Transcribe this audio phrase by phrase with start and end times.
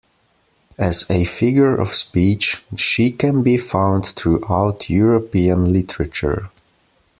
[0.79, 6.49] As a figure of speech she can be found throughout European literature.